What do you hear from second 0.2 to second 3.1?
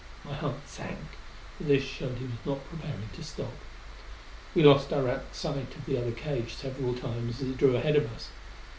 My heart sank, for this showed he was not preparing